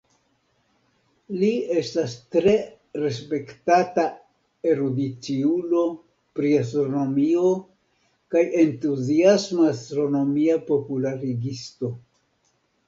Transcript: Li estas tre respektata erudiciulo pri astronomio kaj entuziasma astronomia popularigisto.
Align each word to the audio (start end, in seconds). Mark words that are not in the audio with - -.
Li 1.41 1.49
estas 1.81 2.13
tre 2.35 2.53
respektata 3.01 4.05
erudiciulo 4.71 5.83
pri 6.39 6.53
astronomio 6.63 7.51
kaj 8.37 8.43
entuziasma 8.67 9.67
astronomia 9.75 10.57
popularigisto. 10.71 11.93